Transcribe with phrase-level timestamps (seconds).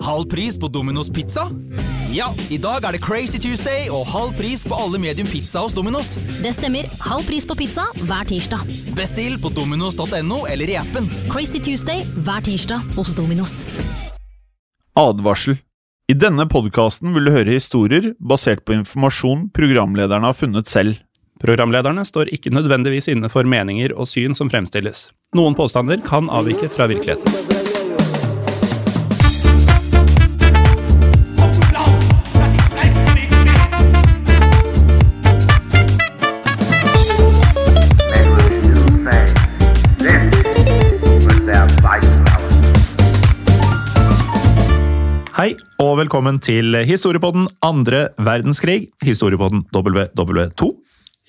[0.00, 1.50] Halv pris på Domino's pizza?
[2.10, 5.74] Ja, i dag er det Crazy Tuesday og halv pris på alle medium pizza hos
[5.76, 6.14] Domino's.
[6.40, 6.88] Det stemmer.
[7.04, 8.64] Halv pris på pizza hver tirsdag.
[8.96, 11.04] Bestill på dominos.no eller i appen.
[11.28, 13.60] Crazy Tuesday hver tirsdag hos Dominos.
[14.96, 15.60] Advarsel.
[16.08, 20.96] I denne podkasten vil du høre historier basert på informasjon programlederne har funnet selv.
[21.44, 25.10] Programlederne står ikke nødvendigvis inne for meninger og syn som fremstilles.
[25.36, 27.69] Noen påstander kan avvike fra virkeligheten.
[45.80, 50.68] Og velkommen til Historiepodden andre verdenskrig, Historiepodden WW2.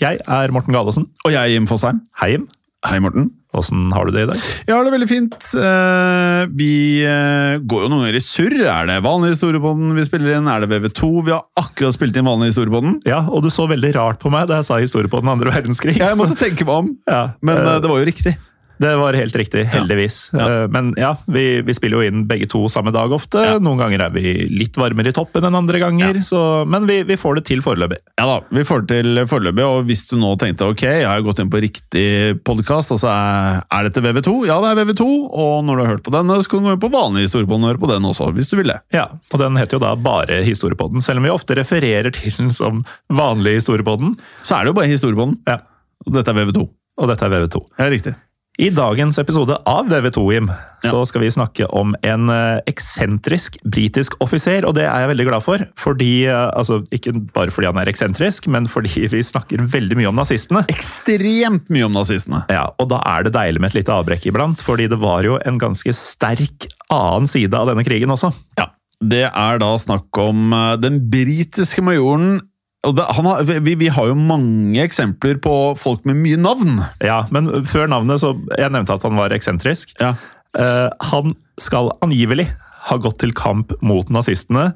[0.02, 1.06] Jeg er Morten Galaasen.
[1.26, 2.02] Og jeg er Jim Fosheim.
[2.20, 2.50] Hei, Jim.
[2.88, 3.30] Hei, Morten.
[3.56, 4.44] Åssen har du det i dag?
[4.68, 5.48] Jeg har det veldig fint.
[5.60, 6.70] Eh, Vi
[7.04, 8.56] eh, går jo noen ganger i surr.
[8.64, 10.48] Er det vanlig historiepodden vi spiller inn?
[10.52, 11.10] Er det VV2?
[11.28, 13.02] Vi har akkurat spilt inn vanlig historiepodden.
[13.08, 15.98] Ja, og du så veldig rart på meg da jeg sa Historiepodden andre verdenskrig.
[16.00, 18.36] Ja, Jeg måtte tenke meg om, ja, men eh, det var jo riktig.
[18.82, 20.16] Det var helt riktig, heldigvis.
[20.34, 20.46] Ja.
[20.50, 20.68] Ja.
[20.74, 23.44] Men ja, vi, vi spiller jo inn begge to samme dag ofte.
[23.46, 23.58] Ja.
[23.62, 27.18] Noen ganger er vi litt varmere i toppen enn andre ganger, så, men vi, vi
[27.22, 28.00] får det til foreløpig.
[28.18, 31.22] Ja da, vi får det til foreløpig, og hvis du nå tenkte ok, jeg har
[31.26, 32.05] gått inn på riktig
[32.48, 34.33] podkast, altså er, er dette VV2?
[34.50, 36.76] Ja, det er VV2, og når du har hørt på denne, så kan du gå
[36.76, 38.80] inn på vanlig historiepodden og høre på den også, hvis du vil det.
[38.98, 42.50] Ja, og den heter jo da bare Historiepodden, selv om vi ofte refererer til den
[42.55, 42.82] som
[43.14, 44.16] vanlig Historiepodden.
[44.42, 45.60] Så er det jo bare historiepodden, Ja,
[46.08, 46.66] og dette er VV2.
[47.02, 47.61] og dette er VV2.
[47.78, 48.14] Ja, riktig.
[48.61, 50.49] I dagens episode av VV2, Jim,
[50.86, 55.26] så skal vi snakke om en eh, eksentrisk britisk offiser, og det er jeg veldig
[55.32, 55.64] glad for.
[55.82, 60.11] Fordi, eh, altså, ikke bare fordi han er eksentrisk, men fordi vi snakker veldig mye
[60.11, 60.61] om nazistene.
[60.70, 62.44] Ekstremt mye om nazistene.
[62.54, 65.42] Ja, og da er det deilig med et lite avbrekk iblant, fordi det var jo
[65.42, 68.30] en ganske sterk annen side av denne krigen også.
[68.61, 68.70] Ja,
[69.02, 72.43] det er da snakk om eh, den britiske majoren
[72.81, 76.80] det, han har, vi, vi har jo mange eksempler på folk med mye navn.
[77.03, 79.93] Ja, men før navnet, så Jeg nevnte at han var eksentrisk.
[80.02, 80.15] Ja.
[80.58, 82.47] Uh, han skal angivelig
[82.89, 84.71] ha gått til kamp mot nazistene.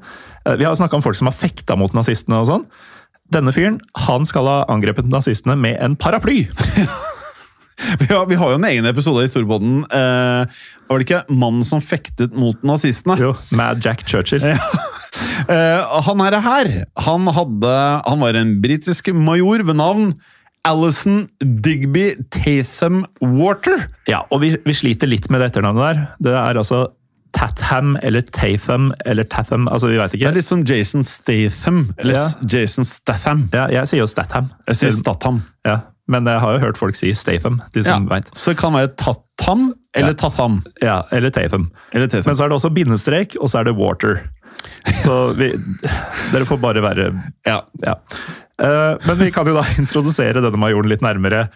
[0.46, 2.68] Uh, vi har snakka om folk som har fekta mot nazistene og sånn.
[3.34, 6.44] Denne fyren han skal ha angrepet nazistene med en paraply!
[7.76, 9.82] Vi har, vi har jo en egen episode i Storbåten.
[9.84, 13.18] Eh, var det ikke 'Mannen som fektet mot nazistene'?
[13.20, 14.40] Jo, Mad Jack Churchill.
[15.48, 16.70] Eh, han her, er her,
[17.06, 17.74] han, hadde,
[18.06, 20.12] han var en britisk major ved navn
[20.66, 23.86] Alison Digby Tatham Water.
[24.10, 26.00] Ja, og vi, vi sliter litt med det etternavnet der.
[26.26, 26.86] Det er altså
[27.36, 30.24] Tatham eller Tatham eller Tatham, altså vi vet ikke.
[30.24, 31.82] Det er litt som Jason Statham.
[32.00, 32.24] Eller Ja.
[32.48, 33.44] Jason Statham.
[33.52, 34.48] Ja, jeg sier jo Statham.
[34.70, 35.42] Jeg sier Statham.
[35.68, 37.90] Ja, men jeg har jo hørt folk si Statham, de Ja.
[37.92, 38.30] som vet.
[38.34, 40.20] Så det kan være Tatham eller Ja.
[40.24, 40.62] Tatham.
[40.82, 41.70] Ja, eller Tatham.
[41.92, 42.30] Eller Tatham.
[42.30, 44.22] Men så er det også bindestrek, og så er det water.
[44.96, 45.50] Så vi,
[46.32, 47.10] dere får bare være
[47.46, 47.60] ja.
[47.84, 47.96] Ja.
[48.56, 51.46] Uh, men vi kan jo da introdusere denne majoren litt nærmere.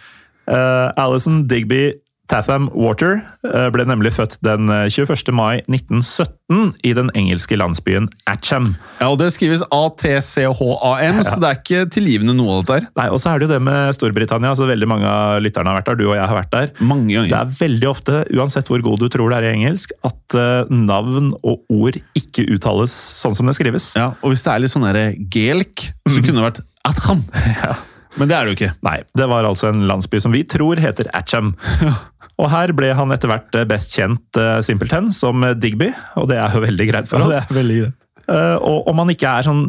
[0.50, 1.94] Uh, Alison Digby
[2.30, 3.16] Tatham Water
[3.48, 5.32] eh, ble nemlig født den eh, 21.
[5.34, 8.72] mai 1917 i den engelske landsbyen Atcham.
[9.00, 12.86] ja, og det skrives A-T-C-H-A-M, så det er ikke tilgivende noe av dette her.
[13.00, 14.52] Nei, Og så er det jo det med Storbritannia.
[14.54, 15.98] altså Veldig mange av lytterne har vært der.
[16.00, 16.72] Du og jeg har vært der.
[16.80, 17.30] Mange ganger.
[17.32, 20.70] Det er veldig ofte, uansett hvor god du tror det er i engelsk, at eh,
[20.70, 23.92] navn og ord ikke uttales sånn som det skrives.
[23.98, 24.86] Ja, og hvis det er litt sånn
[25.34, 27.26] gelk, så kunne det vært Atcham.
[27.60, 27.74] Ja.
[28.18, 28.72] Men det er det jo ikke.
[28.82, 31.52] Nei, det var altså en landsby som vi tror heter Atcham.
[32.40, 35.90] Og her ble han etter hvert eh, best kjent uh, simpelthen som eh, Digby,
[36.20, 37.44] og det er jo veldig greit for oss.
[37.52, 38.08] veldig greit.
[38.30, 39.68] Eh, og om han ikke er sånn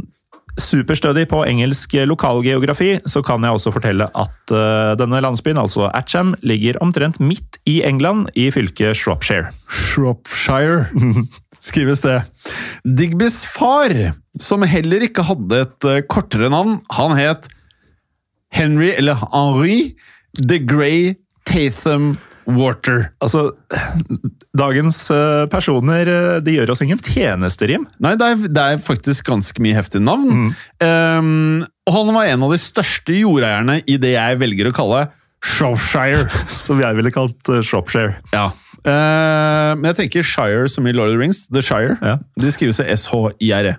[0.60, 5.88] superstødig på engelsk eh, lokalgeografi, så kan jeg også fortelle at eh, denne landsbyen, altså
[5.96, 9.54] Atcham, ligger omtrent midt i England, i fylket Shropshire.
[9.72, 10.90] Shropshire
[11.68, 12.22] skrives det.
[12.84, 13.94] Digbys far,
[14.42, 17.48] som heller ikke hadde et eh, kortere navn, han het
[18.52, 19.94] Henry, eller Henri,
[20.36, 21.16] The Grey
[21.48, 22.18] Tatham
[22.50, 23.10] Water.
[23.24, 23.52] Altså,
[24.58, 27.86] Dagens eh, personer eh, de gjør oss ingen tjenester, Jim.
[28.04, 30.52] Nei, det er, det er faktisk ganske mye heftige navn.
[30.82, 35.06] Um, og han var en av de største jordeierne i det jeg velger å kalle
[35.42, 36.28] Shropshire.
[36.64, 38.18] Som jeg ville kalt eh, Shropshire.
[38.36, 38.52] Ja.
[38.82, 41.46] Uh, men jeg tenker Shire som i Lord of the Rings.
[41.54, 42.00] The Shire.
[42.02, 42.18] Ja.
[42.42, 43.76] De skriver seg SHIRE.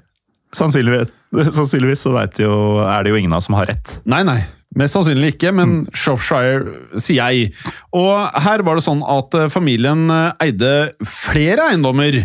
[0.55, 1.11] Sannsynligvis,
[1.57, 2.53] sannsynligvis så vet jo,
[2.85, 3.97] er det jo ingen av oss som har rett.
[4.07, 4.43] Nei, nei.
[4.79, 7.51] Mest sannsynlig ikke, men Shropshire sier jeg.
[7.97, 10.73] Og her var det sånn at eh, familien eh, eide
[11.09, 12.23] flere eiendommer.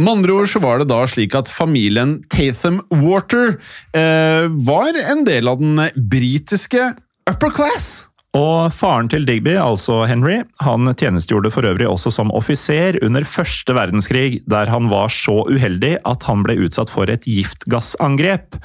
[0.00, 3.54] Med andre ord så var det da slik at familien Tatham Water
[3.94, 6.90] eh, var en del av den britiske
[7.30, 8.08] upper class.
[8.34, 13.76] Og faren til Digby, altså Henry, han tjenestegjorde for øvrig også som offiser under første
[13.76, 18.58] verdenskrig, der han var så uheldig at han ble utsatt for et giftgassangrep.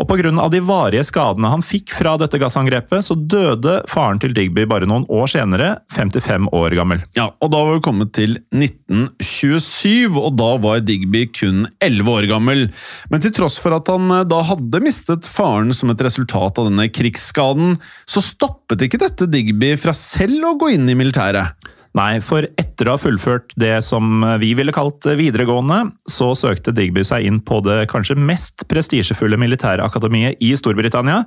[0.00, 0.30] Og pga.
[0.48, 5.04] de varige skadene han fikk fra dette gassangrepet, så døde faren til Digby bare noen
[5.12, 7.02] år senere, 55 år gammel.
[7.18, 12.28] Ja, og da var vi kommet til 1927, og da var Digby kun 11 år
[12.30, 12.64] gammel.
[13.12, 16.70] Men til tross for at han eh, da hadde mistet faren som et resultat av
[16.70, 17.76] denne krigsskaden,
[18.08, 21.60] så stoppet ikke dette Digby fra selv å gå inn i militæret.
[21.98, 27.02] Nei, for etter å ha fullført det som vi ville kalt videregående, så søkte Digby
[27.06, 31.24] seg inn på det kanskje mest prestisjefulle militære akademiet i Storbritannia,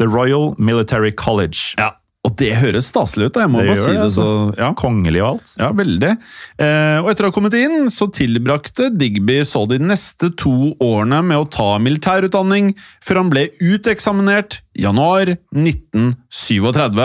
[0.00, 1.76] The Royal Military College.
[1.76, 1.92] Ja,
[2.26, 3.44] og det høres staselig ut, da.
[3.44, 4.12] jeg må Det bare si det, det.
[4.16, 4.58] Så, altså.
[4.58, 4.70] ja.
[4.78, 5.50] Kongelig og alt.
[5.60, 6.12] Ja, veldig.
[6.58, 11.22] Eh, og etter å ha kommet inn, så tilbrakte Digby så de neste to årene
[11.28, 12.72] med å ta militærutdanning,
[13.04, 17.04] før han ble uteksaminert januar 1937.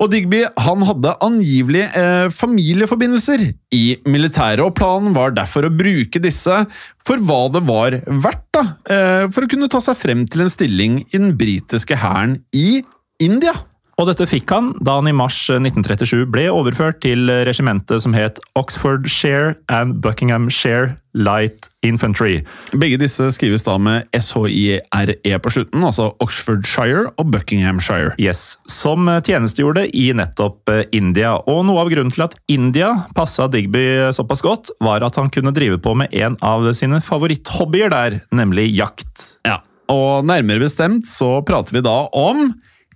[0.00, 6.22] Og Digby han hadde angivelig eh, familieforbindelser i militæret, og planen var derfor å bruke
[6.22, 6.62] disse
[7.06, 10.52] for hva det var verdt, da, eh, for å kunne ta seg frem til en
[10.52, 12.84] stilling i den britiske hæren i
[13.20, 13.52] India.
[14.00, 18.38] Og dette fikk han da han i mars 1937 ble overført til regimentet som het
[18.56, 22.38] Oxfordshire and Buckinghamshire Light Infantry.
[22.72, 28.14] Begge disse skrives da med SHIRE på slutten, altså Oxfordshire og Buckinghamshire.
[28.16, 31.34] Yes, Som tjenestegjorde i nettopp eh, India.
[31.50, 33.84] Og noe av grunnen til at India passa Digby
[34.16, 38.70] såpass godt, var at han kunne drive på med en av sine favoritthobbyer der, nemlig
[38.72, 39.34] jakt.
[39.44, 39.60] Ja,
[39.92, 42.48] og nærmere bestemt så prater vi da om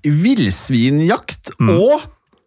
[0.05, 2.05] villsvinjakt og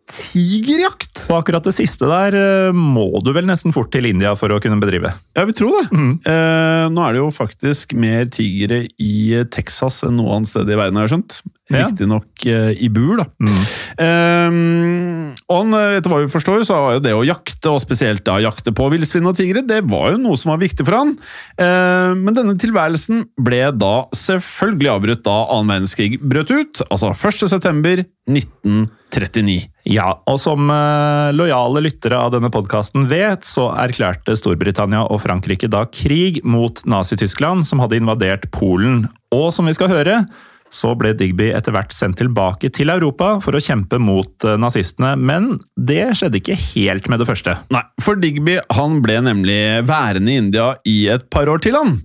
[0.07, 1.25] tigerjakt.
[1.27, 4.59] Og akkurat det siste der eh, må du vel nesten fort til India for å
[4.63, 5.11] kunne bedrive.
[5.35, 5.85] Jeg vil tro det.
[6.31, 10.79] Eh, nå er det jo faktisk mer tigre i Texas enn noe annet sted i
[10.79, 11.39] verden, har jeg skjønt.
[11.67, 11.83] Ja.
[11.83, 13.25] Riktignok uh, i bur, da.
[13.99, 14.57] Eh,
[15.51, 18.37] og eh, etter hva vi forstår, så var jo det å jakte, og spesielt da
[18.43, 21.13] jakte på villsvin og tigre, det var jo noe som var viktig for han.
[21.59, 27.43] Uh, men denne tilværelsen ble da selvfølgelig avbrutt da annen verdenskrig brøt ut, altså 1.
[27.51, 29.59] september 1939.
[29.91, 35.67] Ja, og som uh, lojale lyttere av denne podkasten vet, så erklærte Storbritannia og Frankrike
[35.71, 39.09] da krig mot Nazi-Tyskland, som hadde invadert Polen.
[39.35, 40.21] Og som vi skal høre,
[40.73, 45.13] så ble Digby etter hvert sendt tilbake til Europa for å kjempe mot eh, nazistene,
[45.19, 47.55] men det skjedde ikke helt med det første.
[47.73, 51.97] Nei, for Digby han ble nemlig værende i India i et par år til, han.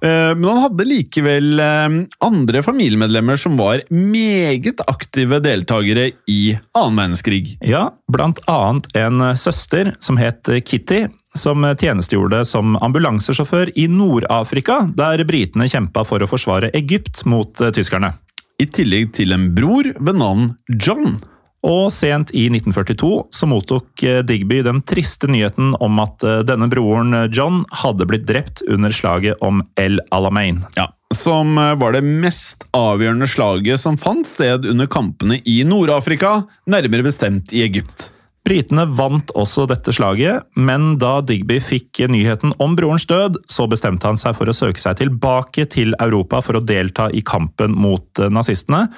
[0.00, 6.42] Eh, Men han hadde likevel eh, andre familiemedlemmer som var meget aktive deltakere i
[6.76, 7.56] annen verdenskrig.
[7.66, 11.06] Ja, blant annet en søster som het Kitty,
[11.38, 17.72] som tjenestegjorde som ambulansesjåfør i Nord-Afrika, der britene kjempa for å forsvare Egypt mot eh,
[17.74, 18.14] tyskerne.
[18.60, 21.20] I tillegg til en bror ved navn John.
[21.66, 26.70] Og sent i 1942 så mottok eh, Digby den triste nyheten om at eh, denne
[26.72, 30.64] broren John hadde blitt drept under slaget om El Alamein.
[30.76, 37.06] Ja, som var det mest avgjørende slaget som fant sted under kampene i Nord-Afrika, nærmere
[37.06, 38.10] bestemt i Egypt.
[38.50, 44.10] Britene vant også dette slaget, men da Digby fikk nyheten om brorens død, så bestemte
[44.10, 48.18] han seg for å søke seg tilbake til Europa for å delta i kampen mot
[48.18, 48.88] eh, nazistene.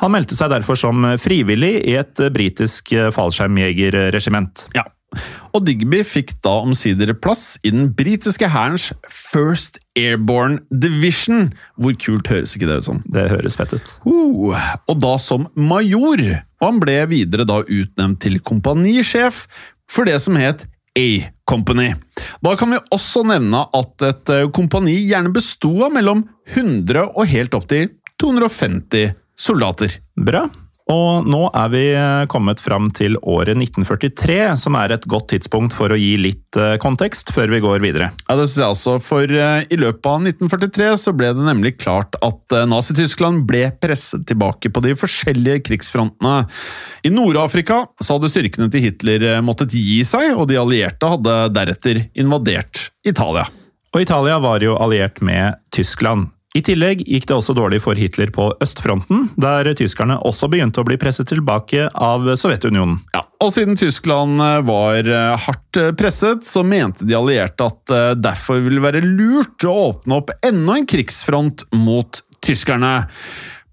[0.00, 4.70] Han meldte seg derfor som frivillig i et britisk fallskjermjegerregiment.
[4.78, 4.86] Ja.
[5.56, 11.50] Og Digby fikk da omsider plass i den britiske hærens First Airborne Division.
[11.80, 13.02] Hvor kult høres ikke det ut sånn?
[13.10, 13.92] Det høres fett ut.
[14.06, 14.54] Uh,
[14.86, 16.22] og da som major.
[16.60, 19.46] Og han ble videre da utnevnt til kompanisjef
[19.90, 21.92] for det som het A-Company.
[22.42, 27.30] Da kan vi også nevne at et eh, kompani gjerne besto av mellom 100 og
[27.30, 30.00] helt opp til 250 soldater.
[30.18, 30.48] Bra.
[30.90, 35.76] Og nå er vi eh, kommet fram til året 1943, som er et godt tidspunkt
[35.76, 38.10] for å gi litt eh, kontekst før vi går videre.
[38.26, 41.76] Ja, det synes jeg også, for eh, i løpet av 1943 så ble det nemlig
[41.78, 46.42] klart at Nazi-Tyskland ble presset tilbake på de forskjellige krigsfrontene.
[47.06, 52.04] I Nord-Afrika så hadde styrkene til Hitler måttet gi seg, og de allierte hadde deretter
[52.18, 53.46] invadert Italia.
[53.94, 56.30] Og Italia var jo alliert med Tyskland.
[56.50, 60.86] I tillegg gikk det også dårlig for Hitler på østfronten, der tyskerne også begynte å
[60.88, 62.96] bli presset tilbake av Sovjetunionen.
[63.14, 67.94] Ja, og siden Tyskland eh, var eh, hardt eh, presset, så mente de allierte at
[68.18, 73.06] derfor ville være lurt å åpne opp enda en krigsfront mot tyskerne.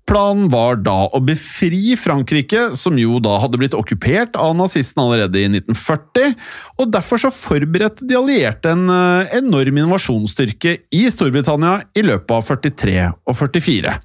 [0.08, 5.42] Planen var da å befri Frankrike, som jo da hadde blitt okkupert av nazistene allerede
[5.42, 6.36] i 1940,
[6.80, 12.48] og derfor så forberedte de allierte en eh, enorm invasjonsstyrke i Storbritannia i løpet av
[12.56, 13.98] 43 og 44.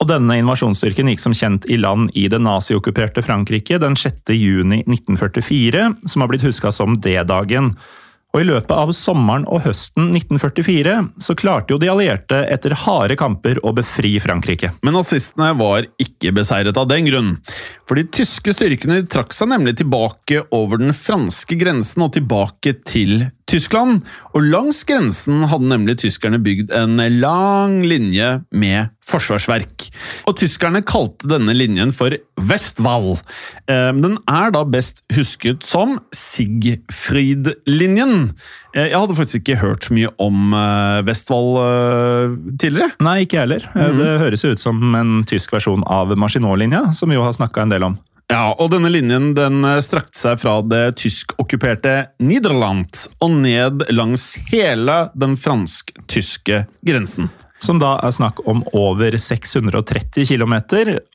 [0.00, 4.30] Og denne invasjonsstyrken gikk som kjent i land i det naziokkuperte Frankrike den 6.
[4.32, 7.74] juni 1944, som har blitt huska som D-dagen.
[8.30, 13.16] Og I løpet av sommeren og høsten 1944 så klarte jo de allierte etter harde
[13.18, 14.70] kamper å befri Frankrike.
[14.86, 17.32] Men nazistene var ikke beseiret av den grunn.
[17.90, 23.26] For de tyske styrkene trakk seg nemlig tilbake over den franske grensen og tilbake til
[23.50, 24.02] Tyskland.
[24.34, 29.88] Og langs grensen hadde nemlig tyskerne bygd en lang linje med forsvarsverk.
[30.30, 33.16] Og tyskerne kalte denne linjen for Westwall.
[33.66, 38.30] Eh, Den er da best husket som Sigfrid-linjen.
[38.74, 41.50] Eh, Jeg hadde faktisk ikke hørt så mye om eh, Westwall
[42.60, 42.92] tidligere.
[43.02, 43.66] Nei, ikke jeg heller.
[43.74, 47.62] Eh, Det høres ut som en tysk versjon av Maginot-linja, som vi jo har snakka
[47.66, 47.98] en del om.
[48.30, 54.32] Ja, og denne linjen den eh, strakte seg fra det tyskokkuperte Niederland og ned langs
[54.52, 57.30] hele den fransk-tyske grensen.
[57.60, 60.54] Som da er snakk om over 630 km,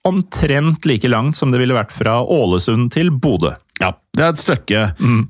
[0.05, 3.55] omtrent like langt som det ville vært fra Ålesund til Bodø.
[3.81, 4.83] Ja, det er et stykke.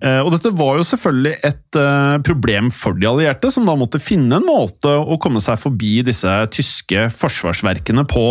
[0.05, 4.01] Eh, og dette var jo selvfølgelig et eh, problem for de allierte, som da måtte
[4.01, 8.27] finne en måte å komme seg forbi disse tyske forsvarsverkene på.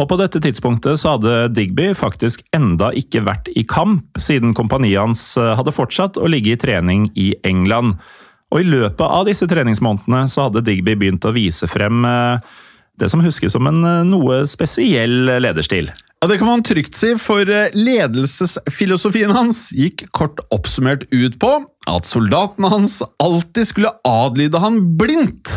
[0.00, 5.02] Og på dette tidspunktet så hadde Digby faktisk enda ikke vært i kamp, siden kompaniet
[5.02, 7.98] hans eh, hadde fortsatt å ligge i trening i England.
[8.52, 12.54] Og i løpet av disse treningsmånedene så hadde Digby begynt å vise frem eh,
[13.00, 15.92] det som huskes som en eh, noe spesiell lederstil.
[16.22, 21.50] Ja, Det kan man trygt si, for eh, ledelsesfilosofien hans gikk kort oppsummert ut på
[21.90, 25.56] at soldatene hans alltid skulle adlyde han blindt,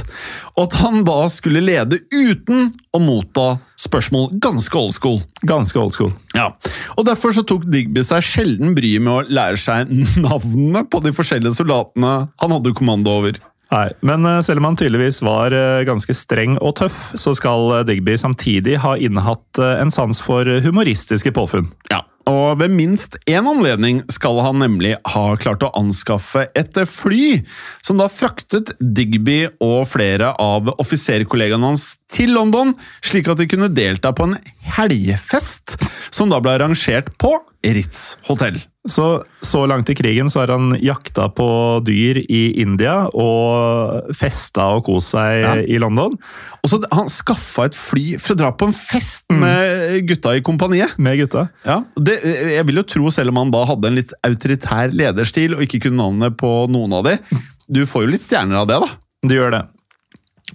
[0.56, 4.32] og at han da skulle lede uten å motta spørsmål.
[4.42, 5.22] Ganske old school.
[5.46, 6.16] Ganske old school.
[6.34, 6.50] Ja,
[6.98, 9.94] og Derfor så tok Digby seg sjelden bryet med å lære seg
[10.26, 13.38] navnene på de forskjellige soldatene han hadde kommando over.
[13.74, 17.80] Nei, Men eh, selv om han tydeligvis var eh, ganske streng og tøff, så skal
[17.80, 21.72] eh, Digby samtidig ha innehatt eh, en sans for humoristiske påfunn.
[21.92, 27.44] Ja, og ved minst én anledning skal han nemlig ha klart å anskaffe et fly,
[27.86, 32.74] som da fraktet Digby og flere av offiserkollegaene hans til London,
[33.06, 34.40] slik at de kunne delta på en
[34.76, 35.76] helgefest,
[36.14, 37.34] som da ble arrangert på
[37.66, 38.60] Ritz hotell.
[38.86, 41.46] Så, så langt i krigen så har han jakta på
[41.88, 45.54] dyr i India og festa og kost seg Ja.
[45.66, 46.14] i London.
[46.62, 50.44] Og så Han skaffa et fly for å dra på en fest med gutta i
[50.46, 50.94] kompaniet.
[51.02, 51.48] Med gutta.
[51.66, 52.20] Ja, det,
[52.54, 55.88] jeg vil jo tro, selv om han da hadde en litt autoritær lederstil og ikke
[55.88, 57.18] kunne navnet på noen av de,
[57.66, 58.92] du får jo litt stjerner av det, da.
[59.26, 59.64] Du gjør det.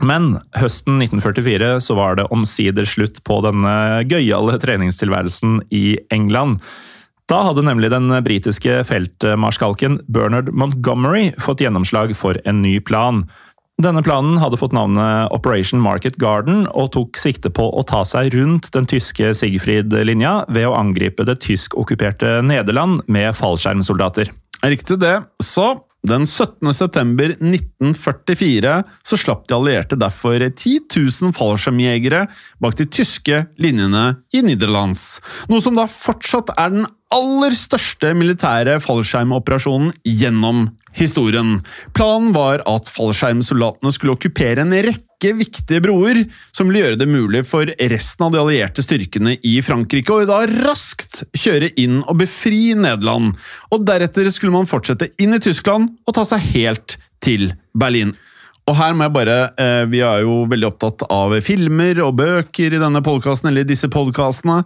[0.00, 6.60] Men høsten 1944 så var det omsider slutt på denne gøyale treningstilværelsen i England.
[7.30, 13.26] Da hadde nemlig den britiske feltmarskalken Bernard Montgomery fått gjennomslag for en ny plan.
[13.80, 18.34] Denne planen hadde fått navnet Operation Market Garden og tok sikte på å ta seg
[18.34, 24.32] rundt den tyske Sigfrid-linja ved å angripe det tysk-okkuperte Nederland med fallskjermsoldater.
[24.66, 25.14] Riktig det.
[25.40, 26.72] Så den 17.
[26.72, 32.24] september 1944 så slapp de allierte derfor 10 000 fallskjermjegere
[32.62, 35.20] bak de tyske linjene i Nederlands.
[35.52, 41.58] Noe som da fortsatt er den aller største militære fallskjermoperasjonen gjennom historien.
[41.94, 46.22] Planen var at fallskjermsoldatene skulle okkupere en rekke viktige broer,
[46.56, 50.40] som vil gjøre det mulig for resten av de allierte styrkene i Frankrike å da
[50.64, 53.36] raskt kjøre inn og befri Nederland.
[53.70, 58.14] Og deretter skulle man fortsette inn i Tyskland og ta seg helt til Berlin.
[58.70, 62.72] Og her må jeg bare, eh, Vi er jo veldig opptatt av filmer og bøker
[62.72, 64.64] i denne podkasten, eller disse podkastene.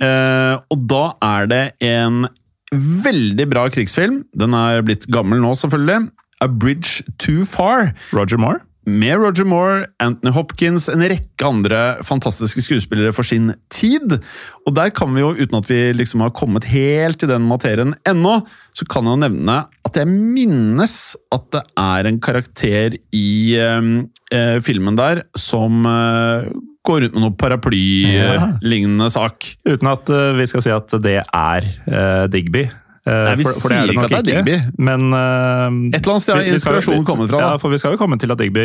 [0.00, 2.26] Eh, og da er det en
[2.72, 4.24] veldig bra krigsfilm.
[4.36, 6.10] Den er blitt gammel nå, selvfølgelig.
[6.42, 7.94] A Bridge Too Far.
[8.12, 8.60] Roger Moore?
[8.86, 14.18] Med Roger Moore, Anthony Hopkins, en rekke andre fantastiske skuespillere for sin tid.
[14.66, 17.96] Og der kan vi jo, uten at vi liksom har kommet helt til den materien
[18.08, 18.38] ennå,
[18.76, 20.96] så kan jeg jo nevne at jeg minnes
[21.34, 23.28] at det er en karakter i
[23.58, 23.92] eh,
[24.34, 26.48] eh, filmen der som eh,
[26.86, 29.48] går rundt med noe paraplylignende sak.
[29.66, 32.66] Uten at uh, vi skal si at det er uh, Digby.
[33.06, 34.56] Eh, Nei, vi for- for det sier det ikke nok at det er Digby.
[34.82, 37.50] Men uh, Et eller annet sted har inspirasjonen kommet fra, da.
[37.52, 38.64] Ja, for vi skal jo komme til at Digby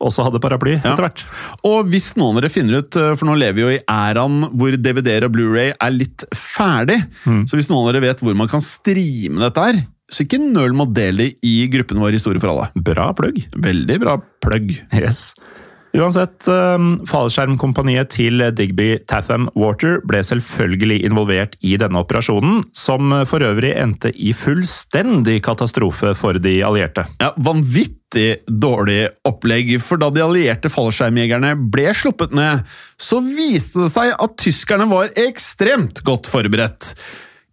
[0.00, 0.92] også hadde paraply Ja.
[0.92, 1.24] etter hvert.
[1.66, 4.44] Og hvis noen av dere finner ut, eh, for nå lever vi jo i æraen
[4.54, 7.00] hvor DVD-er og Blu-ray er litt ferdig,
[7.50, 10.72] så hvis noen av dere vet hvor man kan streame dette her, så ikke nøl
[10.74, 12.70] med å dele i gruppen vår Historie for alle.
[12.74, 13.42] Bra plugg.
[13.54, 14.72] Veldig bra plugg.
[14.94, 15.34] Yes.
[15.90, 23.42] Uansett, um, fallskjermkompaniet til Digby Tatham Water ble selvfølgelig involvert i denne operasjonen, som for
[23.42, 27.08] øvrig endte i fullstendig katastrofe for de allierte.
[27.18, 32.62] Ja, Vanvittig dårlig opplegg, for da de allierte fallskjermjegerne ble sluppet ned,
[32.94, 36.92] så viste det seg at tyskerne var ekstremt godt forberedt.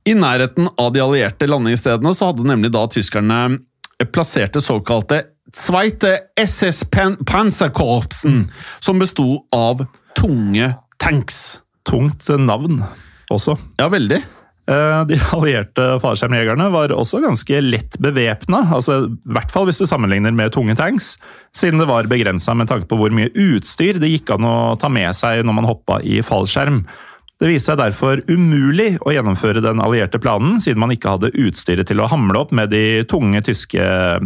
[0.08, 3.42] I nærheten av de allierte landingsstedene så hadde nemlig da tyskerne
[4.14, 5.24] plasserte såkalte
[5.56, 8.48] Zweite SS Pan Panzerkorpsen,
[8.80, 9.86] som besto av
[10.20, 11.62] tunge tanks.
[11.88, 12.82] Tungt navn
[13.32, 13.56] også.
[13.80, 14.20] Ja, veldig.
[14.68, 19.86] Eh, De allierte fallskjermjegerne var også ganske lett bevæpna, altså, i hvert fall hvis du
[19.88, 21.14] sammenligner med tunge tanks,
[21.56, 24.92] siden det var begrensa med tanke på hvor mye utstyr det gikk an å ta
[24.92, 26.84] med seg når man hoppa i fallskjerm.
[27.38, 31.88] Det viste seg derfor umulig å gjennomføre den allierte planen, siden man ikke hadde utstyret
[31.88, 33.84] til å hamle opp med de tunge tyske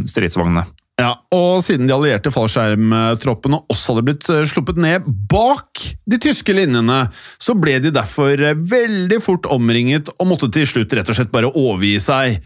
[0.07, 0.63] stridsvognene.
[1.01, 6.53] Ja, og siden de allierte fallskjermtroppene også hadde blitt eh, sluppet ned bak de tyske
[6.53, 7.05] linjene,
[7.41, 11.33] så ble de derfor eh, veldig fort omringet og måtte til slutt rett og slett
[11.33, 12.37] bare overgi seg.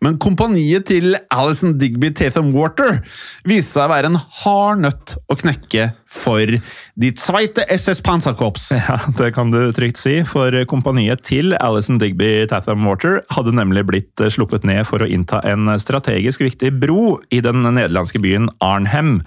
[0.00, 3.02] Men kompaniet til Alison Digby Tatham Water
[3.48, 6.54] viste seg å være en hard nøtt å knekke for
[7.00, 8.70] de Zweite SS Panzerkorps.
[8.80, 13.84] Ja, Det kan du trygt si, for kompaniet til Alison Digby Tatham Water hadde nemlig
[13.92, 19.18] blitt sluppet ned for å innta en strategisk viktig bro i den nederlandske byen Arnhem.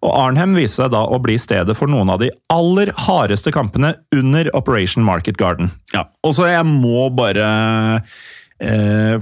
[0.00, 3.96] Og Arnhem viste seg da å bli stedet for noen av de aller hardeste kampene
[4.14, 5.74] under Operation Market Garden.
[5.92, 7.50] Ja, og så jeg må bare
[8.60, 9.18] eh,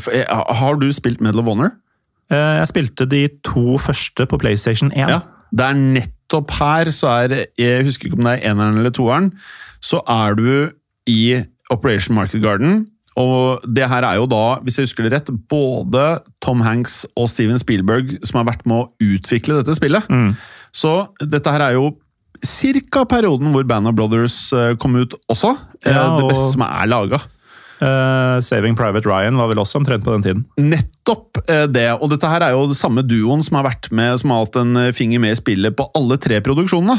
[0.61, 1.71] Har du spilt Medal of Honor?
[2.30, 5.09] Eh, Jeg spilte de to første på PlayStation 1.
[5.09, 5.21] Ja,
[5.54, 9.33] det er nettopp her, så er Jeg husker ikke om det er eneren eller toeren.
[9.80, 10.70] Så er du
[11.09, 12.87] i Operation Market Garden.
[13.18, 17.27] Og det her er jo da, hvis jeg husker det rett, både Tom Hanks og
[17.29, 20.07] Steven Spielberg som har vært med å utvikle dette spillet.
[20.72, 21.96] Så dette her er jo
[22.44, 25.57] cirka perioden hvor Band of Brothers eh, kom ut også.
[25.85, 27.18] Eh, Ja, Det beste som er laga.
[27.81, 30.45] Eh, Saving Private Ryan var vel også omtrent på den tiden.
[30.59, 31.87] Nettopp eh, det.
[31.99, 34.59] Og dette her er jo det samme duoen som har vært med, som har hatt
[34.61, 36.99] en eh, finger med i spillet på alle tre produksjonene.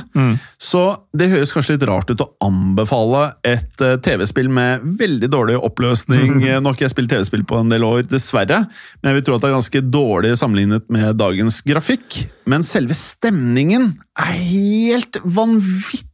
[0.62, 0.84] Så
[1.16, 6.40] det høres kanskje litt rart ut å anbefale et TV-spill med veldig dårlig oppløsning.
[6.62, 8.64] Nå har ikke jeg spilt TV-spill på en del år, dessverre,
[9.00, 12.24] men jeg vil tro at det er ganske dårlig sammenlignet med dagens grafikk.
[12.50, 16.09] Men selve stemningen er helt vanvittig!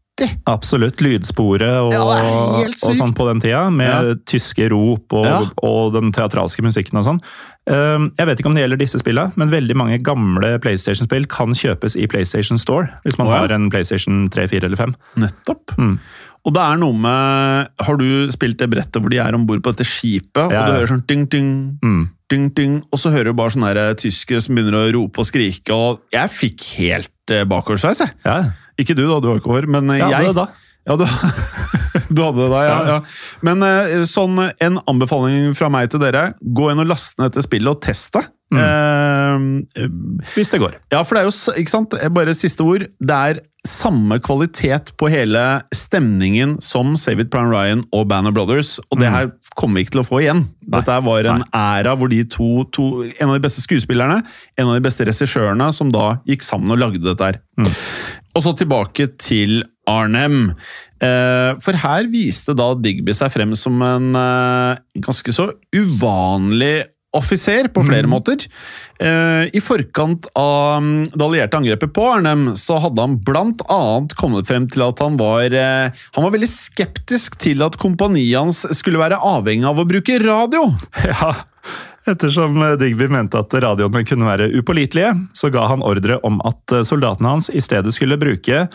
[0.47, 1.01] Absolutt.
[1.03, 4.13] Lydsporet og, Ja, og sånn på den tida, med Ja.
[4.25, 5.41] tyske rop og, Ja.
[5.61, 7.19] og den teatralske musikken og sånn.
[7.67, 11.49] Um, Jeg vet ikke om det gjelder disse spillene, men veldig mange gamle PlayStation-spill kan
[11.49, 13.39] kjøpes i PlayStation Store, hvis man oh, ja.
[13.39, 14.95] har en PlayStation 3, 4 eller 5.
[15.17, 15.75] Nettopp.
[15.77, 15.99] Mm.
[16.45, 19.63] Og det er noe med Har du spilt det brettet hvor de er om bord
[19.63, 22.09] på dette skipet, Ja, og du hører sånn ding, ding, Mm.
[22.29, 25.71] ding, ding, og så hører du bare sånne tyskere som begynner å rope og skrike,
[25.73, 28.11] og jeg fikk helt eh, bakoversveis, jeg.
[28.23, 30.47] Ja, Ikke du, da, du har ikke hår, men jeg, ja hadde det da.
[30.85, 31.05] Ja, du,
[32.15, 32.77] du hadde det da, ja.
[32.91, 32.97] ja.
[33.47, 36.33] Men eh, sånn, en anbefaling fra meg til dere.
[36.43, 38.25] Gå inn og last ned dette spillet og test det.
[38.55, 39.87] Eh,
[40.35, 40.77] Hvis det går.
[40.93, 45.09] ja, for det er jo, ikke sant, bare siste ord, det er samme kvalitet på
[45.09, 45.41] hele
[45.73, 49.85] stemningen som Save It Prime Ryan og Band of Brothers, og det her kommer vi
[49.85, 50.41] ikke til å få igjen.
[50.75, 54.19] Dette var en æra hvor de to, to, en av de beste skuespillerne,
[54.59, 57.39] en av de beste regissørene, som da gikk sammen og lagde dette her.
[58.35, 60.49] Og så tilbake til Arnhem.
[61.03, 66.73] Eh, For her viste da Digby seg frem som en eh, ganske så uvanlig
[67.17, 68.45] offiser på flere måter.
[68.99, 73.17] Eh, I forkant av mm, det allierte angrepet på Arnhem, så hadde han
[73.67, 78.37] annet kommet frem til at han var eh, Han var veldig skeptisk til at kompaniet
[78.39, 80.69] hans skulle være avhengig av å bruke radio.
[81.05, 81.33] Ja,
[82.05, 87.31] Ettersom Digby mente at radioene kunne være upålitelige, så ga han ordre om at soldatene
[87.31, 88.67] hans i stedet skulle bruke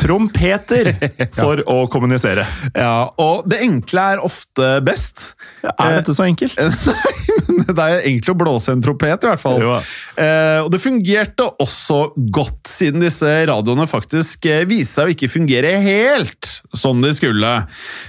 [0.00, 0.92] trompeter
[1.38, 2.44] for å kommunisere.
[2.74, 5.32] Ja, Og det enkle er ofte best.
[5.64, 6.58] Er dette så enkelt?
[6.60, 7.33] Nei,
[7.76, 9.62] det er egentlig å blåse en trompet, i hvert fall.
[9.64, 12.00] Eh, og det fungerte også
[12.34, 17.54] godt, siden disse radioene faktisk eh, viste seg å ikke fungere helt som de skulle.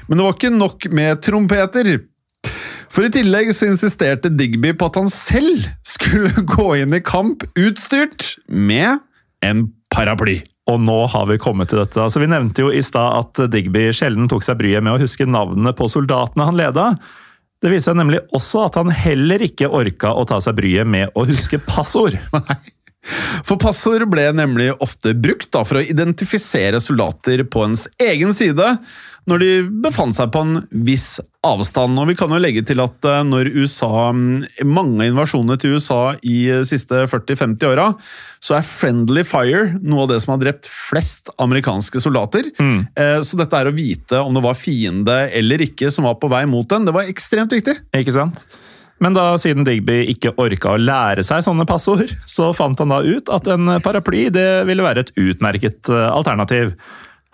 [0.07, 1.95] Men det var ikke nok med trompeter.
[2.95, 7.43] For i tillegg så insisterte Digby på at han selv skulle gå inn i kamp
[7.59, 9.01] utstyrt med
[9.45, 10.41] en paraply.
[10.71, 11.99] Og nå har vi kommet til dette.
[12.01, 15.27] Altså, vi nevnte jo i stad at Digby sjelden tok seg bryet med å huske
[15.29, 16.87] navnene på soldatene han leda.
[17.65, 21.09] Det viser seg nemlig også at han heller ikke orka å ta seg bryet med
[21.17, 22.13] å huske passord.
[23.45, 28.71] For passord ble nemlig ofte brukt da, for å identifisere soldater på ens egen side
[29.29, 29.51] når de
[29.85, 31.97] befant seg på en viss avstand.
[32.01, 36.15] Og vi kan jo legge til at eh, når USA, mm, mange invasjoner til USA
[36.21, 37.87] i de siste 40-50 åra,
[38.43, 42.51] så er friendly fire noe av det som har drept flest amerikanske soldater.
[42.61, 42.85] Mm.
[43.25, 46.43] Så dette er å vite om det var fiende eller ikke som var på vei
[46.49, 47.73] mot den, det var ekstremt viktig.
[47.97, 48.45] Ikke sant?
[49.03, 53.01] Men da siden Digby ikke orka å lære seg sånne passord, så fant han da
[53.03, 56.71] ut at en paraply det ville være et utmerket eh, alternativ.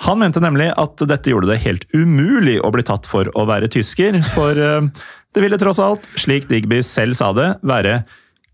[0.07, 3.69] Han mente nemlig at dette gjorde det helt umulig å bli tatt for å være
[3.69, 4.87] tysker, for eh,
[5.35, 8.01] det ville tross alt, slik Digby selv sa det, være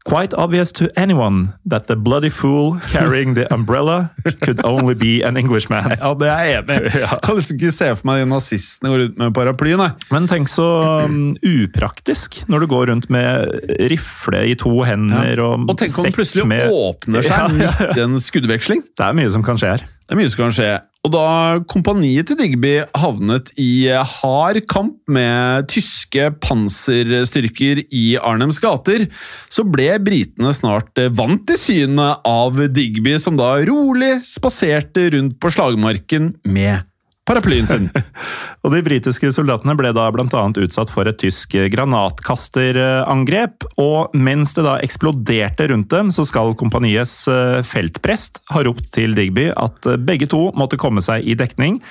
[0.07, 5.35] Quite obvious to anyone that the bloody fool carrying the umbrella could only be an
[5.35, 5.97] Englishman.
[5.99, 7.01] Ja, det er jeg enig i.
[7.25, 9.89] Kan liksom ikke se for meg de nazistene går ut med paraply, nei.
[10.15, 10.67] Men tenk så
[11.03, 13.51] um, upraktisk når du går rundt med
[13.91, 17.51] rifle i to hender og, Og tenk om den plutselig med- åpner seg ja.
[17.51, 18.87] midt i en skuddveksling.
[18.95, 19.87] Det er mye som kan skje her.
[20.07, 20.69] Det er mye som kan skje.
[21.03, 21.27] Og da
[21.67, 29.05] kompaniet til Digby havnet i hard kamp med tyske panserstyrker i Arnhems gater,
[29.51, 35.51] så ble britene snart vant til synet av Digby, som da rolig spaserte rundt på
[35.53, 36.86] slagmarken med
[37.27, 37.89] paraplyen sin.
[38.65, 40.43] Og De britiske soldatene ble da bl.a.
[40.63, 43.67] utsatt for et tysk granatkasterangrep.
[43.83, 49.15] Og mens det da eksploderte rundt dem, så skal kompaniets eh, feltprest ha ropt til
[49.17, 51.81] Digby at eh, begge to måtte komme seg i dekning.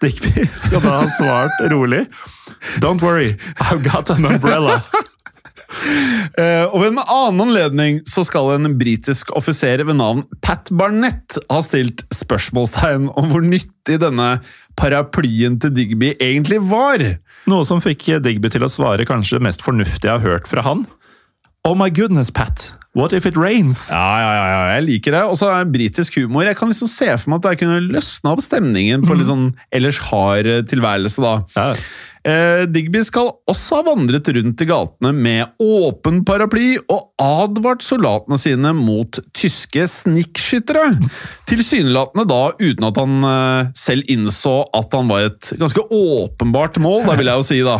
[0.00, 2.06] Digby skal da ha svart rolig
[2.80, 4.82] Don't worry, I've got an umbrella.
[5.70, 11.38] Eh, og ved en annen anledning så skal en britisk offiser ved navn Pat Barnett
[11.50, 14.32] ha stilt spørsmålstegn om hvor nyttig denne
[14.80, 17.04] paraplyen til Digby egentlig var.
[17.50, 20.66] Noe som fikk Digby til å svare kanskje det mest fornuftige jeg har hørt fra
[20.66, 20.86] han.
[21.68, 22.72] Oh my goodness, Pat.
[22.92, 23.90] What if it rains?
[23.92, 25.20] Ja, ja, ja, ja, jeg liker det.
[25.30, 26.42] Og så er britisk humor.
[26.48, 29.50] Jeg kan liksom se for meg at jeg kunne løsna opp stemningen på litt sånn
[29.76, 31.34] ellers hard eh, tilværelse, da.
[31.54, 31.68] Ja.
[32.20, 38.36] Eh, Digby skal også ha vandret rundt i gatene med åpen paraply og advart soldatene
[38.40, 40.98] sine mot tyske snikkskyttere.
[41.48, 47.06] Tilsynelatende da uten at han eh, selv innså at han var et ganske åpenbart mål,
[47.08, 47.78] da vil jeg jo si, da.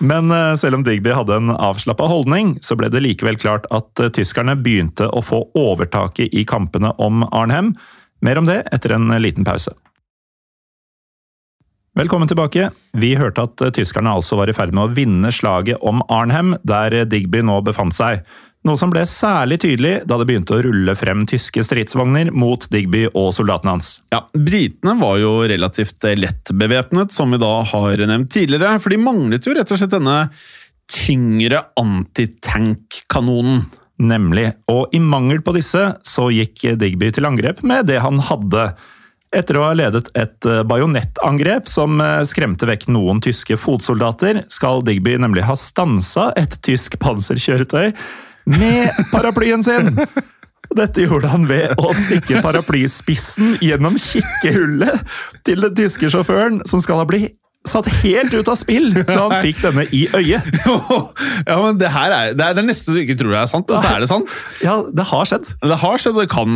[0.00, 4.00] Men eh, selv om Digby hadde en avslappa holdning, så ble det likevel klart at
[4.00, 7.74] eh, tyskerne begynte å få overtaket i kampene om Arnhem.
[8.22, 9.74] Mer om det etter en liten pause.
[12.00, 12.70] Velkommen tilbake.
[12.96, 16.54] Vi hørte at eh, tyskerne altså var i ferd med å vinne slaget om Arnhem,
[16.64, 18.22] der Digby nå befant seg.
[18.64, 23.02] Noe som ble særlig tydelig da det begynte å rulle frem tyske stridsvogner mot Digby
[23.10, 23.90] og soldatene hans.
[24.14, 28.78] Ja, Britene var jo relativt eh, lett bevæpnet, som vi da har nevnt tidligere.
[28.80, 30.22] For de manglet jo rett og slett denne
[30.88, 33.66] tyngre antitankanonen.
[34.00, 34.46] Nemlig.
[34.72, 38.70] Og i mangel på disse så gikk Digby til angrep med det han hadde.
[39.30, 44.82] Etter å ha ledet et eh, bajonettangrep som eh, skremte vekk noen tyske fotsoldater, skal
[44.82, 47.92] Digby nemlig ha stansa et tysk panserkjøretøy
[48.50, 49.94] med paraplyen sin!
[50.70, 55.02] Dette gjorde han ved å stikke paraplyspissen gjennom kikkehullet
[55.46, 57.34] til den tyske sjåføren, som skal ha blitt
[57.68, 60.46] satt helt ut av spill da han fikk denne i øyet.
[61.50, 63.68] ja, men det her er det, er det neste du ikke tror det er sant,
[63.68, 64.38] og så er det sant.
[64.64, 65.50] Ja, det har skjedd.
[65.60, 66.48] Det har skjedd, og det kan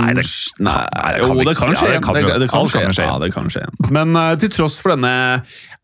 [0.00, 0.78] Nei, det kan, nei,
[1.14, 1.92] det jo, det kan skje.
[1.92, 2.82] ja, det kan det, det kan skje.
[2.82, 3.06] kan skje.
[3.06, 3.66] Ja, det kan skje.
[3.94, 5.14] Men uh, til tross for denne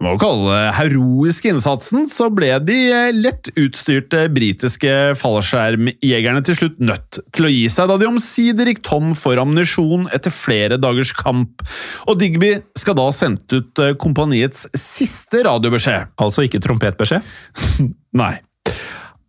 [0.03, 6.59] må vi kalle det heroiske innsatsen, så ble de eh, lett utstyrte britiske fallskjermjegerne til
[6.59, 10.77] slutt nødt til å gi seg, da de omsider gikk tom for ammunisjon etter flere
[10.77, 11.65] dagers kamp.
[12.05, 13.95] Og Digby skal da sendt ut eh,
[14.27, 16.15] kompaniets siste radiobeskjed.
[16.19, 17.23] Altså ikke trompetbeskjed.
[18.21, 18.35] Nei.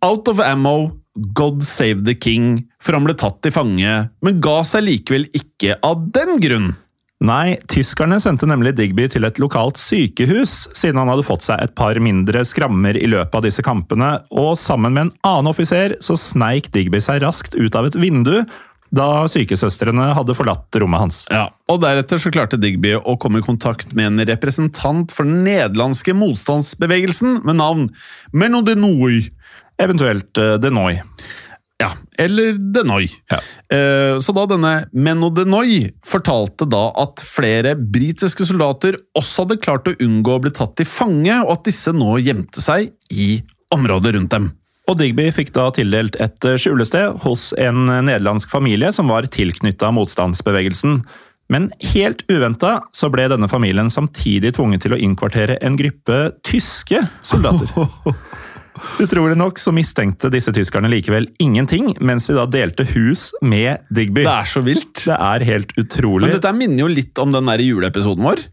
[0.01, 0.97] Out of ammo,
[1.33, 5.79] God save the king, for han ble tatt til fange, men ga seg likevel ikke
[5.85, 6.75] av den grunn.
[7.17, 11.73] Nei, tyskerne sendte nemlig Digby til et lokalt sykehus, siden han hadde fått seg et
[11.73, 16.13] par mindre skrammer i løpet av disse kampene, og sammen med en annen offiser så
[16.13, 18.43] sneik Digby seg raskt ut av et vindu
[18.93, 21.23] da sykesøstrene hadde forlatt rommet hans.
[21.33, 25.43] Ja, og Deretter så klarte Digby å komme i kontakt med en representant for den
[25.47, 27.89] nederlandske motstandsbevegelsen med navn
[28.31, 29.25] Menno de Nooy.
[29.77, 31.01] Eventuelt uh, Denoy.
[31.77, 33.05] Ja, eller Denoy.
[33.29, 33.37] Ja.
[33.69, 39.91] Uh, Så da denne Menno Denoy fortalte da at flere britiske soldater også hadde klart
[39.91, 43.43] å unngå å bli tatt til fange, og at disse nå gjemte seg i
[43.75, 44.49] området rundt dem.
[44.87, 49.91] Og Digby fikk da tildelt et eh, skjulested hos en nederlandsk familie som var tilknytta
[49.95, 51.01] motstandsbevegelsen.
[51.51, 57.03] Men helt uventa så ble denne familien samtidig tvunget til å innkvartere en gruppe tyske
[57.25, 57.71] soldater.
[59.01, 64.23] Utrolig nok så mistenkte disse tyskerne likevel ingenting, mens de da delte hus med Digby.
[64.27, 65.03] Det er så vilt.
[65.07, 66.27] Det er helt utrolig.
[66.27, 68.43] Men dette minner jo litt om den der juleepisoden vår.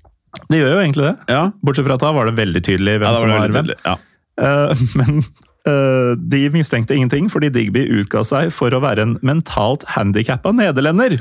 [0.49, 1.15] Det gjør jo egentlig det.
[1.31, 3.75] Ja, Bortsett fra at da var det veldig tydelig hvem ja som var hvem.
[3.85, 3.99] Ja.
[4.41, 5.21] Uh, men
[5.65, 11.17] de mistenkte ingenting, fordi Digby utga seg for å være en mentalt handikappa nederlender.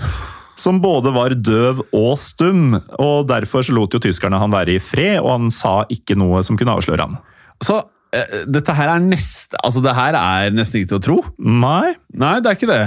[0.60, 4.84] Som både var døv og stum, og derfor så lot jo tyskerne han være i
[4.84, 7.18] fred, og han sa ikke noe som kunne avsløre han.
[7.64, 7.80] Så
[8.14, 11.18] eh, dette her er neste Altså, det her er nesten ikke til å tro.
[11.40, 12.84] Nei, Nei, det er ikke det.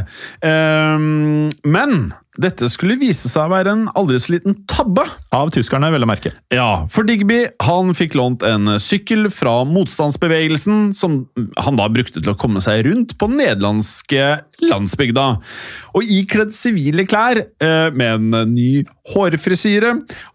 [0.47, 5.05] Ehm, men dette skulle vise seg å være en aldri så liten tabbe.
[5.37, 6.33] av tyskerne, vel å merke.
[6.55, 11.25] Ja, for Digby han fikk lånt en sykkel fra motstandsbevegelsen, som
[11.61, 14.29] han da brukte til å komme seg rundt på den nederlandske
[14.65, 15.27] landsbygda.
[15.97, 19.91] Og ikledd sivile klær, eh, med en ny hårfrisyre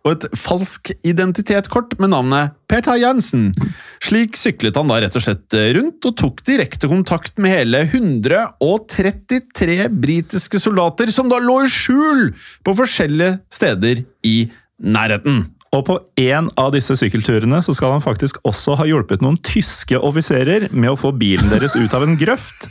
[0.05, 3.53] og et falsk identitetskort med navnet Peter Jansen.
[4.01, 9.89] Slik syklet han da rett og slett rundt og tok direkte kontakt med hele 133
[9.89, 12.31] britiske soldater som da lå i skjul
[12.65, 14.49] på forskjellige steder i
[14.81, 15.45] nærheten.
[15.71, 19.95] Og på en av disse sykkelturene så skal han faktisk også ha hjulpet noen tyske
[19.95, 22.67] offiserer med å få bilen deres ut av en grøft.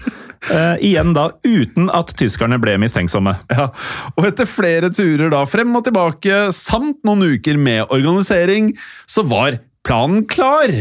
[0.49, 3.37] Eh, igjen da uten at tyskerne ble mistenksomme.
[3.53, 3.69] Ja,
[4.17, 8.73] og etter flere turer da frem og tilbake, samt noen uker med organisering,
[9.05, 10.73] så var planen klar.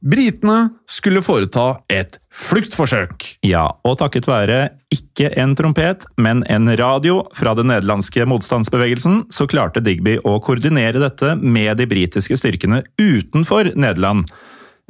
[0.00, 3.26] Britene skulle foreta et fluktforsøk.
[3.44, 4.60] Ja, og takket være
[4.94, 11.02] ikke en trompet, men en radio fra den nederlandske motstandsbevegelsen, så klarte Digby å koordinere
[11.02, 14.30] dette med de britiske styrkene utenfor Nederland.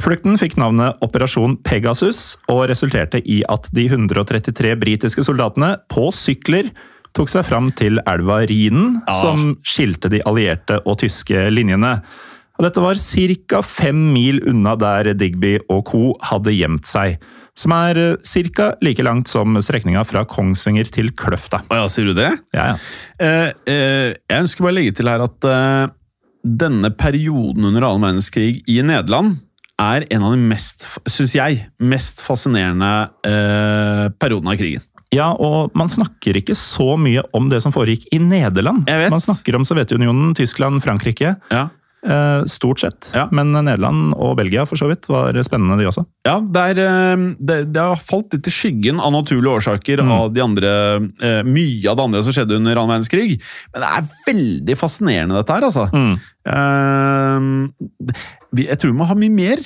[0.00, 6.70] Flukten fikk navnet Operasjon Pegasus, og resulterte i at de 133 britiske soldatene på sykler
[7.16, 9.12] tok seg fram til elva Rhinen, Ja.
[9.20, 12.00] som skilte de allierte og tyske linjene.
[12.58, 13.62] Og dette var ca.
[13.62, 16.14] fem mil unna der Digby og co.
[16.22, 17.18] hadde gjemt seg.
[17.56, 18.74] Som er ca.
[18.80, 21.62] like langt som strekninga fra Kongsvinger til Kløfta.
[21.68, 22.30] Å ja, sier du det?
[22.54, 22.76] Ja, ja.
[23.18, 25.88] Eh, eh, jeg ønsker bare å legge til her at eh,
[26.44, 29.40] denne perioden under annen verdenskrig i Nederland
[29.80, 32.92] er en av de mest, syns jeg, mest fascinerende
[33.26, 34.84] eh, periodene av krigen.
[35.10, 38.84] Ja, og man snakker ikke så mye om det som foregikk i Nederland.
[38.86, 39.10] Jeg vet.
[39.10, 41.34] Man snakker om Sovjetunionen, Tyskland, Frankrike.
[41.50, 41.64] Ja.
[42.00, 43.10] Eh, stort sett.
[43.12, 43.26] Ja.
[43.30, 46.06] Men Nederland og Belgia for så vidt var spennende, de også.
[46.24, 50.12] Ja, det, er, eh, det, det har falt litt i skyggen av naturlige årsaker Mm.
[50.16, 50.70] av de andre,
[51.20, 53.36] eh, mye av det andre som skjedde under annen verdenskrig.
[53.74, 55.84] Men det er veldig fascinerende, dette her, altså.
[55.92, 56.16] Mm.
[58.56, 59.60] Jeg tror vi må ha mye mer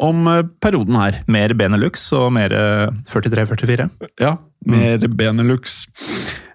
[0.00, 0.26] om
[0.64, 1.20] perioden her.
[1.30, 3.86] Mer Benelux og mer eh, 43-44.
[4.20, 4.34] Ja,
[4.66, 5.84] mer Benelux.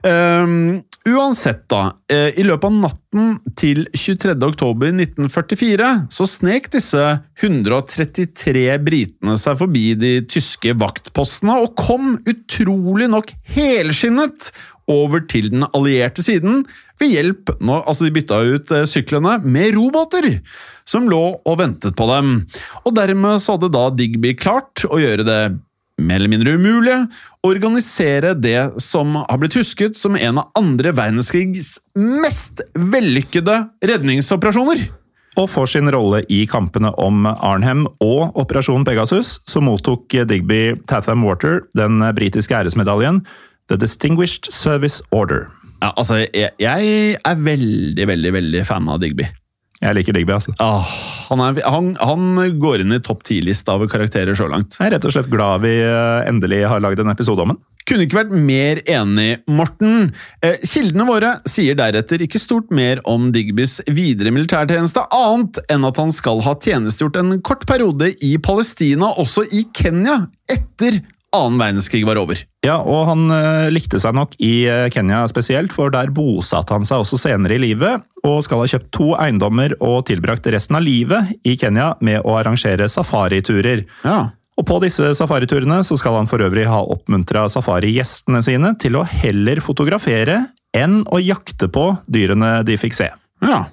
[0.05, 1.95] Ehm, uansett, da.
[2.11, 4.33] eh, I løpet av natten til 23.
[4.47, 7.03] oktober 1944 så snek disse
[7.41, 14.49] 133 britene seg forbi de tyske vaktpostene og kom utrolig nok helskinnet
[14.91, 16.63] over til den allierte siden
[17.01, 20.29] ved hjelp nå, altså De bytta ut eh, syklene med robåter
[20.85, 22.35] som lå og ventet på dem.
[22.85, 25.39] Og dermed så hadde da Digby klart å gjøre det
[26.01, 26.95] mer eller mindre umulig
[27.43, 34.85] å organisere det som har blitt husket som en av andre verdenskrigs mest vellykkede redningsoperasjoner.
[35.35, 41.25] Og for sin rolle i kampene om Arnhem og Operasjon Pegasus, så mottok Digby Tatham
[41.27, 43.21] Water den britiske æresmedaljen
[43.67, 45.49] The Distinguished Service Order.
[45.81, 49.27] Ja, altså, jeg, jeg er veldig, veldig veldig fan av Digby.
[49.85, 50.55] Jeg liker Digby, altså.
[50.63, 50.89] Ah,
[51.29, 54.79] han, er, han, han går inn i topp 10-lista av karakterer så langt.
[54.79, 57.61] Jeg er rett og slett glad vi eh, endelig har lagd en episode om den.
[57.85, 60.09] Kunne ikke vært mer enig, Morten.
[60.41, 66.01] Eh, kildene våre sier deretter ikke stort mer om Digbys videre militærtjeneste, annet enn at
[66.01, 71.03] han skal ha tjenestegjort en kort periode i Palestina, også i Kenya, etter
[71.35, 72.39] annen verdenskrig var over.
[72.65, 76.87] Ja, og han eh, likte seg nok i eh, Kenya spesielt, for der bosatte han
[76.87, 80.85] seg også senere i livet, og skal ha kjøpt to eiendommer og tilbrakt resten av
[80.85, 83.85] livet i Kenya med å arrangere safariturer.
[84.07, 84.19] Ja.
[84.55, 89.03] Og på disse safariturene så skal han for øvrig ha oppmuntra safarigjestene sine til å
[89.07, 90.45] heller fotografere
[90.75, 93.11] enn å jakte på dyrene de fikk se.
[93.43, 93.65] ja.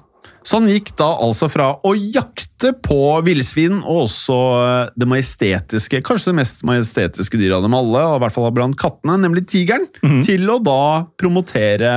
[0.43, 6.03] Så han gikk da altså fra å jakte på villsvin og også eh, det majestetiske,
[6.07, 9.47] kanskje det mest majestetiske dyret av dem alle, og i hvert fall blant kattene, nemlig
[9.51, 9.89] tigeren,
[10.27, 11.93] til å da promotere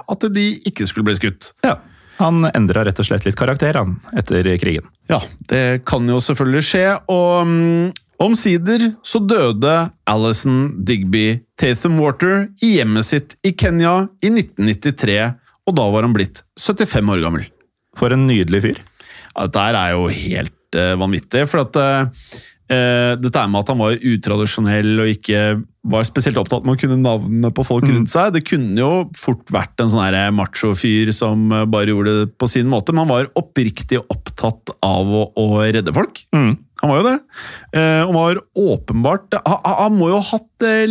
[0.00, 1.52] at de ikke skulle bli skutt.
[1.66, 1.78] Ja.
[2.20, 4.88] Han endra rett og slett litt karakter han, etter krigen.
[5.08, 9.76] Ja, det kan jo selvfølgelig skje, og um, omsider så døde
[10.10, 15.16] Alison Digby Tatham Water i hjemmet sitt i Kenya i 1993,
[15.64, 17.48] og da var han blitt 75 år gammel.
[18.00, 18.78] For en nydelig fyr.
[19.34, 23.96] Ja, dette er jo helt uh, vanvittig, for at eh, dette med at han var
[23.98, 25.40] utradisjonell og ikke
[25.90, 28.34] var spesielt opptatt med å kunne navnene på folk rundt seg.
[28.36, 32.92] Det kunne jo fort vært en sånn macho-fyr som bare gjorde det på sin måte,
[32.92, 36.22] men han var oppriktig opptatt av å, å redde folk.
[36.36, 36.52] Mm.
[36.82, 37.16] Han var jo det.
[38.06, 40.86] Og var åpenbart Han, han må jo ha hatt eh,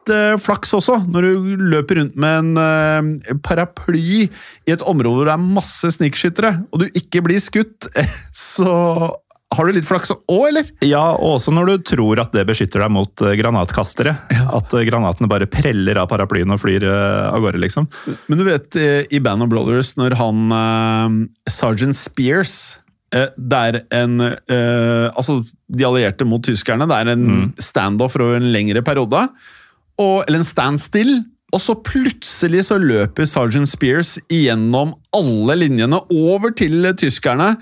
[0.00, 5.16] litt uh, flaks også, når du løper rundt med en uh, paraply i et område
[5.20, 7.88] hvor det er masse snikskyttere, og du ikke blir skutt,
[8.32, 9.10] så
[9.50, 10.66] har du litt flaks òg, eller?
[10.86, 14.12] Ja, og også når du tror at det beskytter deg mot eh, granatkastere.
[14.60, 17.88] At eh, granatene bare preller av paraplyen og flyr av gårde, liksom.
[18.30, 18.78] Men du vet,
[19.10, 21.18] i Band of Brothers, når han uh,
[21.50, 22.54] Sergeant Spears
[23.10, 26.86] der Det er en eh, Altså, de allierte mot tyskerne.
[26.86, 29.26] Det er en standoff over en lengre periode.
[30.00, 31.12] Og, eller en standstill.
[31.50, 37.56] Og så plutselig så løper Sergeant Spears igjennom alle linjene over til tyskerne.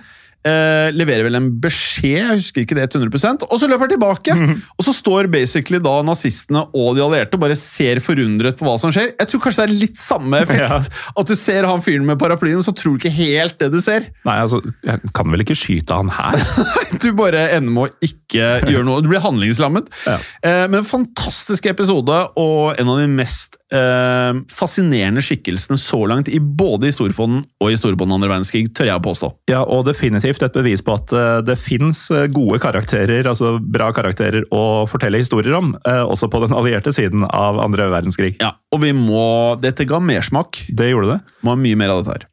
[0.49, 4.37] Eh, leverer vel en beskjed, jeg husker ikke det 100% og så løper han tilbake!
[4.79, 8.77] Og så står basically da nazistene og de allierte og bare ser forundret på hva
[8.81, 9.11] som skjer.
[9.19, 10.57] Jeg tror kanskje det er litt samme effekt.
[10.69, 10.79] Ja.
[11.21, 14.09] At du ser han fyren med paraplyen, så tror du ikke helt det du ser.
[14.27, 16.39] Nei, altså, jeg kan vel ikke skyte han her?
[17.03, 19.03] Du bare ender med å ikke gjøre noe.
[19.05, 19.89] Du blir handlingslammet.
[20.07, 20.17] Ja.
[20.43, 26.31] Eh, men en fantastisk episode, og en av de mest eh, fascinerende skikkelsene så langt
[26.33, 29.31] i både historiepodden og historiepodden andre verdenskrig, tør jeg å påstå.
[29.53, 34.47] Ja, og definitivt et bevis på at eh, det fins gode karakterer, altså bra karakterer
[34.55, 38.37] å fortelle historier om, eh, også på den allierte siden av andre verdenskrig.
[38.43, 39.27] Ja, og vi må
[39.59, 40.61] Dette ga mersmak.
[40.69, 41.21] Det gjorde det.
[41.45, 42.27] Må ha mye mer av dette her.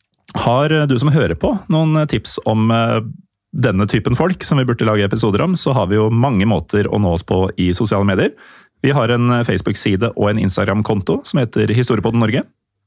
[0.46, 3.00] Har eh, du som hører på noen tips om eh,
[3.56, 6.90] denne typen folk som vi burde lage episoder om, så har vi jo mange måter
[6.92, 8.34] å nå oss på i sosiale medier.
[8.84, 12.44] Vi har en eh, Facebook-side og en Instagram-konto som heter Historiepodden Norge.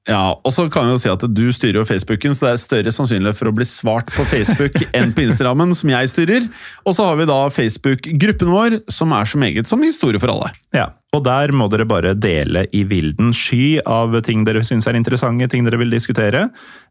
[0.08, 2.62] Ja, og så kan vi jo si at Du styrer jo Facebooken, så det er
[2.62, 6.46] større sannsynlighet for å bli svart på Facebook enn på Instagrammen, som jeg styrer.
[6.88, 10.48] Og så har vi da Facebook-gruppen vår, som er så meget som Historie for alle.
[10.76, 14.96] Ja, og der må dere bare dele i vilden sky av ting dere syns er
[14.96, 16.48] interessante, ting dere vil diskutere.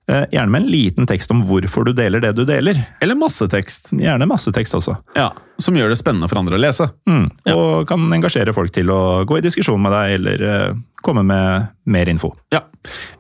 [0.08, 2.78] Eh, Gjerne med en liten tekst om hvorfor du deler det du deler.
[3.04, 3.90] Eller masse tekst.
[3.92, 4.96] Gjerne masse tekst også.
[5.18, 6.86] Ja, Som gjør det spennende for andre å lese.
[7.10, 7.26] Mm.
[7.52, 11.68] Og kan engasjere folk til å gå i diskusjon med deg, eller eh, komme med
[11.92, 12.30] mer info.
[12.54, 12.62] Ja.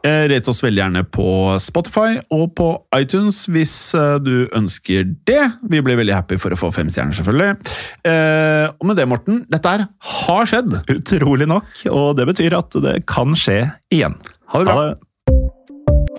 [0.06, 1.28] Eh, Rate oss veldig gjerne på
[1.60, 3.74] Spotify og på iTunes hvis
[4.24, 5.42] du ønsker det.
[5.68, 7.58] Vi blir veldig happy for å få fem stjerner, selvfølgelig.
[8.78, 10.80] Og med det, Morten, dette her har skjedd.
[10.94, 14.16] Utrolig nok, og det betyr at det kan skje igjen.
[14.54, 14.88] Ha det bra.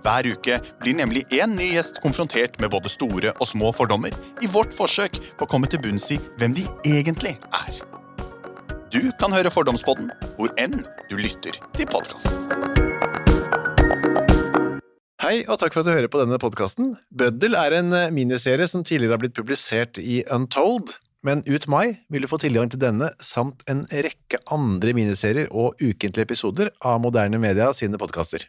[0.00, 4.48] Hver uke blir nemlig én ny gjest konfrontert med både store og små fordommer i
[4.48, 7.80] vårt forsøk på å komme til bunns i hvem de egentlig er.
[8.90, 10.08] Du kan høre Fordomspodden
[10.38, 12.48] hvor enn du lytter til podkast.
[15.20, 16.94] Hei, og takk for at du hører på denne podkasten.
[17.12, 22.00] Bøddel er en eh, miniserie som tidligere har blitt publisert i Untold, men ut mai
[22.08, 27.02] vil du få tilgang til denne samt en rekke andre miniserier og ukentlige episoder av
[27.04, 28.48] Moderne Media sine podkaster.